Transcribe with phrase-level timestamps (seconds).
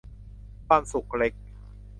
[0.67, 1.33] ความสุขเล็ก